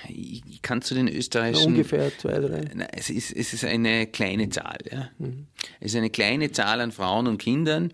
[0.08, 1.72] Ich kann zu den österreichischen.
[1.72, 2.60] Ungefähr zwei, drei.
[2.74, 4.78] Nein, es, ist, es ist eine kleine Zahl.
[4.90, 5.10] Ja.
[5.18, 5.46] Mhm.
[5.80, 7.92] Es ist eine kleine Zahl an Frauen und Kindern.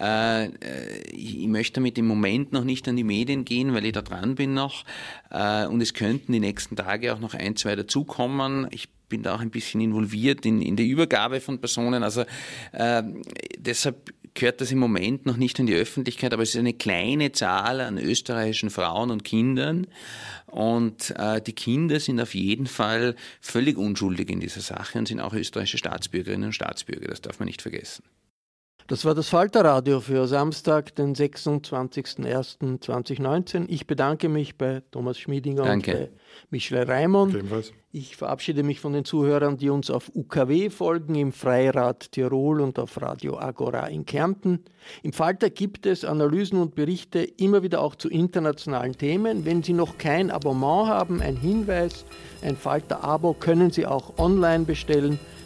[0.00, 0.48] Äh,
[1.10, 4.34] ich möchte damit im Moment noch nicht an die Medien gehen, weil ich da dran
[4.34, 4.84] bin noch.
[5.30, 8.68] Äh, und es könnten die nächsten Tage auch noch ein, zwei dazukommen.
[8.70, 12.02] Ich bin da auch ein bisschen involviert in, in die Übergabe von Personen.
[12.02, 12.24] Also
[12.72, 13.02] äh,
[13.58, 17.32] deshalb gehört das im Moment noch nicht in die Öffentlichkeit, aber es ist eine kleine
[17.32, 19.86] Zahl an österreichischen Frauen und Kindern.
[20.46, 25.20] Und äh, die Kinder sind auf jeden Fall völlig unschuldig in dieser Sache und sind
[25.20, 27.08] auch österreichische Staatsbürgerinnen und Staatsbürger.
[27.08, 28.04] Das darf man nicht vergessen.
[28.88, 33.66] Das war das Falterradio für Samstag, den 26.01.2019.
[33.68, 35.92] Ich bedanke mich bei Thomas Schmiedinger Danke.
[35.92, 36.10] und bei
[36.50, 37.36] Michel Raimond.
[37.94, 42.78] Ich verabschiede mich von den Zuhörern, die uns auf UKW folgen, im Freirad Tirol und
[42.78, 44.64] auf Radio Agora in Kärnten.
[45.02, 49.44] Im Falter gibt es Analysen und Berichte immer wieder auch zu internationalen Themen.
[49.44, 52.06] Wenn Sie noch kein Abonnement haben, ein Hinweis,
[52.40, 55.20] ein Falter-Abo können Sie auch online bestellen.